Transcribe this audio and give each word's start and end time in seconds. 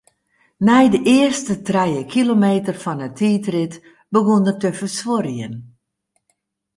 Nei 0.67 0.85
de 0.93 0.99
earste 1.19 1.55
trije 1.67 2.01
kilometer 2.13 2.75
fan 2.83 2.99
'e 3.05 3.09
tiidrit 3.17 3.73
begûn 4.13 4.47
er 4.51 4.57
te 4.61 4.69
fersuorjen. 4.79 5.53